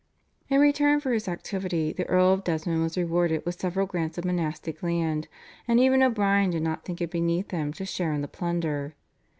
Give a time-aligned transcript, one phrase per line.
[0.49, 4.25] In return for his activity the Earl of Desmond was rewarded with several grants of
[4.25, 5.27] monastic land,
[5.67, 8.95] and even O'Brien did not think it beneath him to share in the plunder.